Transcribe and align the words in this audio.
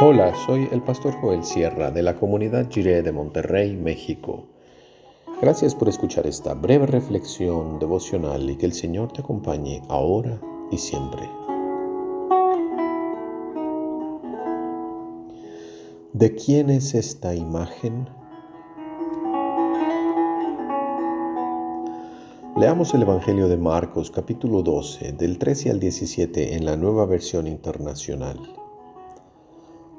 Hola, 0.00 0.32
soy 0.46 0.68
el 0.70 0.80
pastor 0.80 1.12
Joel 1.20 1.42
Sierra 1.42 1.90
de 1.90 2.04
la 2.04 2.14
comunidad 2.14 2.70
Jiré 2.70 3.02
de 3.02 3.10
Monterrey, 3.10 3.74
México. 3.74 4.46
Gracias 5.42 5.74
por 5.74 5.88
escuchar 5.88 6.24
esta 6.24 6.54
breve 6.54 6.86
reflexión 6.86 7.80
devocional 7.80 8.48
y 8.48 8.54
que 8.54 8.66
el 8.66 8.74
Señor 8.74 9.10
te 9.10 9.22
acompañe 9.22 9.82
ahora 9.88 10.40
y 10.70 10.78
siempre. 10.78 11.28
¿De 16.12 16.32
quién 16.36 16.70
es 16.70 16.94
esta 16.94 17.34
imagen? 17.34 18.08
Leamos 22.56 22.94
el 22.94 23.02
Evangelio 23.02 23.48
de 23.48 23.56
Marcos 23.56 24.12
capítulo 24.12 24.62
12 24.62 25.14
del 25.14 25.38
13 25.38 25.70
al 25.70 25.80
17 25.80 26.54
en 26.54 26.64
la 26.64 26.76
nueva 26.76 27.04
versión 27.04 27.48
internacional. 27.48 28.38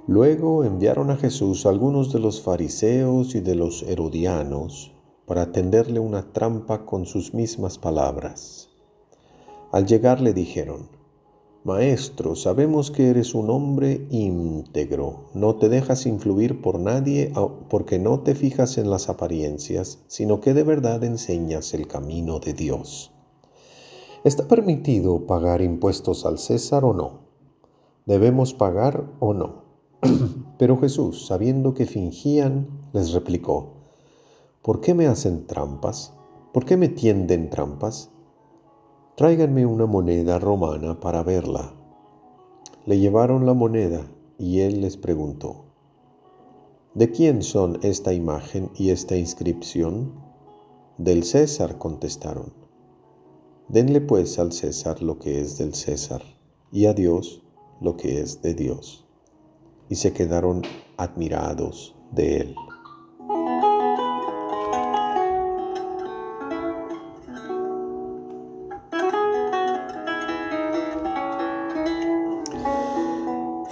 Luego 0.10 0.64
enviaron 0.64 1.12
a 1.12 1.18
Jesús 1.18 1.68
algunos 1.68 2.12
de 2.12 2.18
los 2.18 2.42
fariseos 2.42 3.36
y 3.36 3.42
de 3.42 3.54
los 3.54 3.84
herodianos 3.84 4.92
para 5.28 5.52
tenderle 5.52 6.00
una 6.00 6.34
trampa 6.34 6.84
con 6.84 7.06
sus 7.06 7.36
mismas 7.36 7.78
palabras. 7.78 8.70
Al 9.72 9.86
llegar 9.86 10.20
le 10.20 10.34
dijeron, 10.34 10.90
Maestro, 11.64 12.36
sabemos 12.36 12.90
que 12.90 13.12
eres 13.12 13.36
un 13.36 13.52
hombre 13.52 14.08
íntegro, 14.10 15.26
no 15.36 15.58
te 15.58 15.70
dejas 15.70 16.08
influir 16.08 16.60
por 16.60 16.80
nadie 16.80 17.32
porque 17.70 18.00
no 18.00 18.22
te 18.22 18.34
fijas 18.34 18.80
en 18.80 18.90
las 18.90 19.10
apariencias, 19.10 20.00
sino 20.08 20.42
que 20.42 20.56
de 20.56 20.64
verdad 20.64 21.04
enseñas 21.04 21.76
el 21.76 21.88
camino 21.88 22.40
de 22.40 22.54
Dios. 22.54 23.12
¿Está 24.24 24.48
permitido 24.48 25.28
pagar 25.28 25.62
impuestos 25.62 26.26
al 26.26 26.40
César 26.40 26.84
o 26.84 26.96
no? 26.96 27.20
¿Debemos 28.08 28.56
pagar 28.56 29.06
o 29.20 29.36
no? 29.36 29.69
Pero 30.58 30.78
Jesús, 30.78 31.26
sabiendo 31.26 31.74
que 31.74 31.86
fingían, 31.86 32.68
les 32.94 33.12
replicó, 33.12 33.74
¿por 34.62 34.82
qué 34.82 34.94
me 34.94 35.08
hacen 35.08 35.48
trampas? 35.48 36.14
¿Por 36.54 36.66
qué 36.66 36.78
me 36.78 36.90
tienden 36.90 37.50
trampas? 37.50 38.12
Tráiganme 39.16 39.66
una 39.66 39.86
moneda 39.86 40.40
romana 40.40 41.00
para 41.00 41.24
verla. 41.24 41.74
Le 42.86 43.00
llevaron 43.00 43.46
la 43.46 43.54
moneda 43.54 44.10
y 44.38 44.62
él 44.62 44.82
les 44.82 44.98
preguntó, 44.98 45.66
¿de 46.94 47.12
quién 47.12 47.42
son 47.42 47.80
esta 47.82 48.14
imagen 48.14 48.72
y 48.76 48.92
esta 48.92 49.18
inscripción? 49.18 50.14
Del 50.98 51.24
César 51.24 51.78
contestaron. 51.78 52.54
Denle 53.68 54.02
pues 54.02 54.40
al 54.40 54.52
César 54.52 55.02
lo 55.02 55.20
que 55.20 55.40
es 55.40 55.58
del 55.58 55.74
César 55.74 56.24
y 56.72 56.86
a 56.86 56.94
Dios 56.94 57.44
lo 57.82 57.96
que 57.96 58.20
es 58.20 58.42
de 58.42 58.54
Dios 58.56 59.09
y 59.90 59.96
se 59.96 60.14
quedaron 60.14 60.62
admirados 60.98 61.96
de 62.12 62.38
él. 62.38 62.56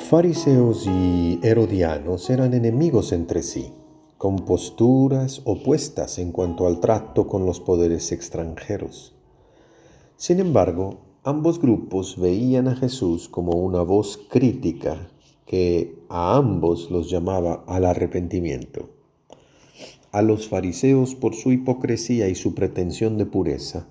Fariseos 0.09 0.87
y 0.87 1.37
herodianos 1.43 2.29
eran 2.29 2.53
enemigos 2.53 3.11
entre 3.11 3.43
sí, 3.43 3.73
con 4.17 4.37
posturas 4.37 5.41
opuestas 5.43 6.17
en 6.17 6.31
cuanto 6.31 6.65
al 6.65 6.79
trato 6.79 7.27
con 7.27 7.45
los 7.45 7.59
poderes 7.59 8.13
extranjeros. 8.13 9.13
Sin 10.15 10.39
embargo, 10.39 11.01
ambos 11.25 11.59
grupos 11.59 12.17
veían 12.17 12.69
a 12.69 12.75
Jesús 12.77 13.27
como 13.27 13.57
una 13.57 13.81
voz 13.81 14.17
crítica 14.29 15.09
que 15.47 15.97
a 16.09 16.35
ambos 16.35 16.91
los 16.91 17.09
llamaba 17.09 17.63
al 17.67 17.85
arrepentimiento. 17.85 18.89
A 20.11 20.21
los 20.21 20.49
fariseos 20.49 21.15
por 21.15 21.35
su 21.35 21.53
hipocresía 21.53 22.27
y 22.27 22.35
su 22.35 22.53
pretensión 22.53 23.17
de 23.17 23.25
pureza, 23.25 23.87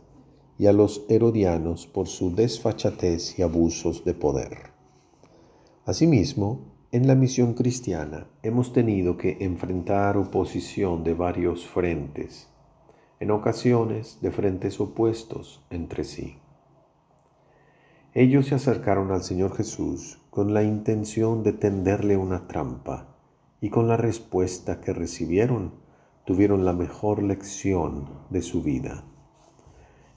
y 0.58 0.66
a 0.66 0.72
los 0.72 1.04
herodianos 1.08 1.86
por 1.86 2.08
su 2.08 2.34
desfachatez 2.34 3.38
y 3.38 3.42
abusos 3.42 4.04
de 4.04 4.14
poder. 4.14 4.70
Asimismo, 5.86 6.60
en 6.92 7.06
la 7.06 7.14
misión 7.14 7.54
cristiana 7.54 8.28
hemos 8.42 8.72
tenido 8.72 9.16
que 9.16 9.38
enfrentar 9.40 10.18
oposición 10.18 11.04
de 11.04 11.14
varios 11.14 11.66
frentes, 11.66 12.48
en 13.18 13.30
ocasiones 13.30 14.18
de 14.20 14.30
frentes 14.30 14.78
opuestos 14.78 15.62
entre 15.70 16.04
sí. 16.04 16.36
Ellos 18.12 18.46
se 18.46 18.54
acercaron 18.54 19.10
al 19.10 19.22
Señor 19.22 19.54
Jesús 19.56 20.18
con 20.36 20.52
la 20.52 20.62
intención 20.62 21.42
de 21.42 21.54
tenderle 21.54 22.18
una 22.18 22.46
trampa 22.46 23.16
y 23.58 23.70
con 23.70 23.88
la 23.88 23.96
respuesta 23.96 24.82
que 24.82 24.92
recibieron 24.92 25.72
tuvieron 26.26 26.66
la 26.66 26.74
mejor 26.74 27.22
lección 27.22 28.04
de 28.28 28.42
su 28.42 28.62
vida. 28.62 29.02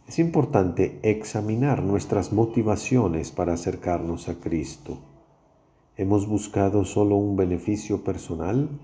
Es 0.09 0.19
importante 0.19 0.99
examinar 1.03 1.83
nuestras 1.83 2.33
motivaciones 2.33 3.31
para 3.31 3.53
acercarnos 3.53 4.27
a 4.27 4.41
Cristo. 4.41 4.97
¿Hemos 5.95 6.27
buscado 6.27 6.83
solo 6.83 7.15
un 7.15 7.37
beneficio 7.37 8.03
personal? 8.03 8.77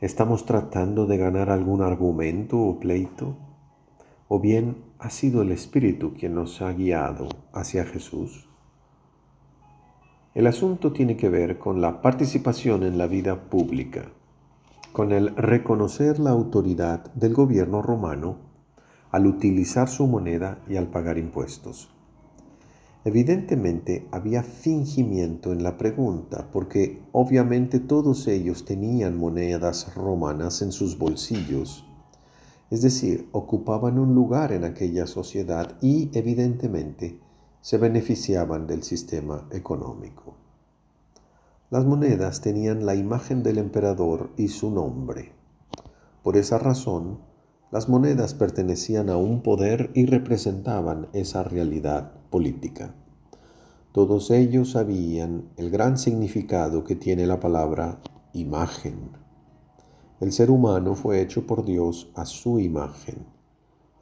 ¿Estamos 0.00 0.46
tratando 0.46 1.04
de 1.04 1.18
ganar 1.18 1.50
algún 1.50 1.82
argumento 1.82 2.58
o 2.58 2.80
pleito? 2.80 3.36
¿O 4.28 4.40
bien 4.40 4.86
ha 4.98 5.10
sido 5.10 5.42
el 5.42 5.52
Espíritu 5.52 6.14
quien 6.14 6.34
nos 6.34 6.62
ha 6.62 6.72
guiado 6.72 7.28
hacia 7.52 7.84
Jesús? 7.84 8.48
El 10.34 10.46
asunto 10.46 10.92
tiene 10.92 11.16
que 11.16 11.28
ver 11.28 11.58
con 11.58 11.80
la 11.80 12.02
participación 12.02 12.82
en 12.82 12.98
la 12.98 13.06
vida 13.06 13.48
pública, 13.48 14.10
con 14.92 15.12
el 15.12 15.34
reconocer 15.36 16.18
la 16.18 16.30
autoridad 16.30 17.12
del 17.14 17.34
gobierno 17.34 17.82
romano 17.82 18.36
al 19.12 19.26
utilizar 19.26 19.88
su 19.88 20.06
moneda 20.06 20.58
y 20.68 20.76
al 20.76 20.88
pagar 20.88 21.18
impuestos. 21.18 21.88
Evidentemente 23.04 24.08
había 24.10 24.42
fingimiento 24.42 25.52
en 25.52 25.62
la 25.62 25.78
pregunta, 25.78 26.48
porque 26.52 27.00
obviamente 27.12 27.78
todos 27.78 28.26
ellos 28.26 28.64
tenían 28.64 29.16
monedas 29.16 29.94
romanas 29.94 30.62
en 30.62 30.72
sus 30.72 30.98
bolsillos 30.98 31.84
es 32.74 32.82
decir, 32.82 33.28
ocupaban 33.30 34.00
un 34.00 34.14
lugar 34.14 34.50
en 34.52 34.64
aquella 34.64 35.06
sociedad 35.06 35.76
y 35.80 36.10
evidentemente 36.12 37.20
se 37.64 37.78
beneficiaban 37.78 38.66
del 38.66 38.82
sistema 38.82 39.48
económico. 39.50 40.34
Las 41.70 41.86
monedas 41.86 42.42
tenían 42.42 42.84
la 42.84 42.94
imagen 42.94 43.42
del 43.42 43.56
emperador 43.56 44.32
y 44.36 44.48
su 44.48 44.70
nombre. 44.70 45.32
Por 46.22 46.36
esa 46.36 46.58
razón, 46.58 47.20
las 47.70 47.88
monedas 47.88 48.34
pertenecían 48.34 49.08
a 49.08 49.16
un 49.16 49.40
poder 49.40 49.90
y 49.94 50.04
representaban 50.04 51.08
esa 51.14 51.42
realidad 51.42 52.12
política. 52.28 52.94
Todos 53.92 54.30
ellos 54.30 54.72
sabían 54.72 55.48
el 55.56 55.70
gran 55.70 55.96
significado 55.96 56.84
que 56.84 56.96
tiene 56.96 57.26
la 57.26 57.40
palabra 57.40 57.98
imagen. 58.34 59.08
El 60.20 60.32
ser 60.32 60.50
humano 60.50 60.96
fue 60.96 61.22
hecho 61.22 61.46
por 61.46 61.64
Dios 61.64 62.12
a 62.14 62.26
su 62.26 62.60
imagen. 62.60 63.24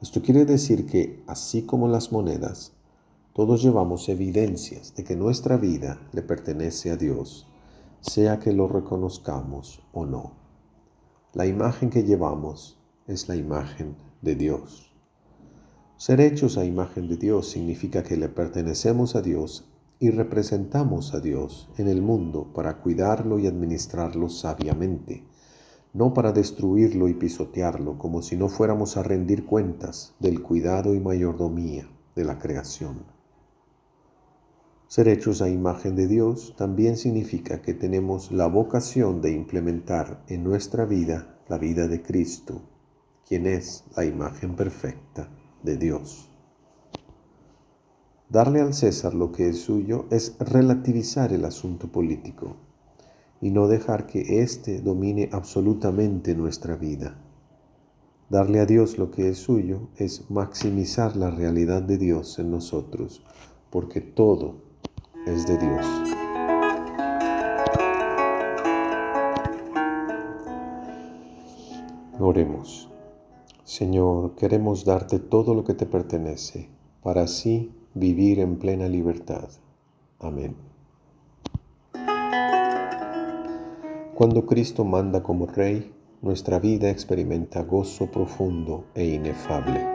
Esto 0.01 0.21
quiere 0.21 0.43
decir 0.43 0.85
que, 0.85 1.23
así 1.27 1.61
como 1.61 1.87
las 1.87 2.11
monedas, 2.11 2.73
todos 3.33 3.63
llevamos 3.63 4.09
evidencias 4.09 4.93
de 4.95 5.03
que 5.03 5.15
nuestra 5.15 5.57
vida 5.57 5.99
le 6.11 6.21
pertenece 6.21 6.91
a 6.91 6.97
Dios, 6.97 7.47
sea 7.99 8.39
que 8.39 8.53
lo 8.53 8.67
reconozcamos 8.67 9.81
o 9.91 10.05
no. 10.05 10.33
La 11.33 11.47
imagen 11.47 11.89
que 11.89 12.03
llevamos 12.03 12.77
es 13.07 13.27
la 13.27 13.35
imagen 13.35 13.95
de 14.21 14.35
Dios. 14.35 14.93
Ser 15.97 16.21
hechos 16.21 16.57
a 16.57 16.65
imagen 16.65 17.07
de 17.07 17.17
Dios 17.17 17.49
significa 17.49 18.03
que 18.03 18.17
le 18.17 18.29
pertenecemos 18.29 19.15
a 19.15 19.21
Dios 19.21 19.69
y 19.99 20.11
representamos 20.11 21.13
a 21.13 21.19
Dios 21.19 21.69
en 21.77 21.87
el 21.87 22.01
mundo 22.01 22.51
para 22.53 22.77
cuidarlo 22.81 23.39
y 23.39 23.47
administrarlo 23.47 24.29
sabiamente 24.29 25.23
no 25.93 26.13
para 26.15 26.31
destruirlo 26.31 27.07
y 27.07 27.13
pisotearlo, 27.13 27.99
como 27.99 28.23
si 28.23 28.35
no 28.35 28.49
fuéramos 28.49 28.97
a 28.97 29.03
rendir 29.03 29.45
cuentas 29.45 30.15
del 30.19 30.41
cuidado 30.41 30.95
y 30.95 30.99
mayordomía 30.99 31.87
de 32.15 32.25
la 32.25 32.39
creación. 32.39 33.12
Ser 34.93 35.07
hechos 35.07 35.41
a 35.41 35.49
imagen 35.49 35.95
de 35.95 36.05
Dios 36.05 36.53
también 36.55 36.97
significa 36.97 37.63
que 37.63 37.73
tenemos 37.73 38.31
la 38.31 38.45
vocación 38.45 39.23
de 39.23 39.31
implementar 39.31 40.23
en 40.27 40.43
nuestra 40.43 40.85
vida 40.85 41.39
la 41.47 41.57
vida 41.57 41.87
de 41.87 42.03
Cristo, 42.03 42.61
quien 43.27 43.47
es 43.47 43.85
la 43.97 44.05
imagen 44.05 44.55
perfecta 44.55 45.27
de 45.63 45.77
Dios. 45.77 46.29
Darle 48.29 48.61
al 48.61 48.75
César 48.75 49.15
lo 49.15 49.31
que 49.31 49.49
es 49.49 49.61
suyo 49.61 50.05
es 50.11 50.35
relativizar 50.37 51.33
el 51.33 51.45
asunto 51.45 51.91
político 51.91 52.57
y 53.41 53.49
no 53.49 53.67
dejar 53.67 54.05
que 54.05 54.43
éste 54.43 54.79
domine 54.79 55.27
absolutamente 55.31 56.35
nuestra 56.35 56.75
vida. 56.75 57.19
Darle 58.29 58.59
a 58.59 58.67
Dios 58.67 58.99
lo 58.99 59.09
que 59.09 59.29
es 59.29 59.39
suyo 59.39 59.89
es 59.97 60.29
maximizar 60.29 61.15
la 61.15 61.31
realidad 61.31 61.81
de 61.81 61.97
Dios 61.97 62.37
en 62.37 62.51
nosotros, 62.51 63.23
porque 63.71 63.99
todo 63.99 64.62
es 65.25 65.47
de 65.47 65.57
Dios. 65.57 65.85
Oremos. 72.19 72.89
Señor, 73.63 74.35
queremos 74.35 74.85
darte 74.85 75.19
todo 75.19 75.53
lo 75.53 75.63
que 75.63 75.73
te 75.73 75.85
pertenece, 75.85 76.69
para 77.01 77.23
así 77.23 77.71
vivir 77.93 78.39
en 78.39 78.57
plena 78.57 78.87
libertad. 78.87 79.49
Amén. 80.19 80.55
Cuando 84.15 84.45
Cristo 84.45 84.85
manda 84.85 85.23
como 85.23 85.47
Rey, 85.47 85.91
nuestra 86.21 86.59
vida 86.59 86.89
experimenta 86.89 87.63
gozo 87.63 88.11
profundo 88.11 88.85
e 88.93 89.05
inefable. 89.05 89.93